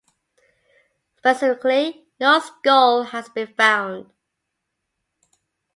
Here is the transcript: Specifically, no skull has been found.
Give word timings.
Specifically, 1.17 2.07
no 2.19 2.39
skull 2.39 3.03
has 3.03 3.29
been 3.29 3.53
found. 3.53 4.09